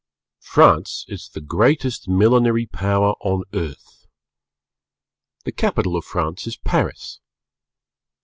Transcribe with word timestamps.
]France 0.39 1.05
is 1.09 1.29
the 1.29 1.39
greatest 1.39 2.07
Millinery 2.07 2.65
Power 2.65 3.13
on 3.21 3.43
earth. 3.53 4.07
The 5.45 5.51
capital 5.51 5.95
of 5.95 6.05
France 6.05 6.47
is 6.47 6.57
Paris. 6.57 7.19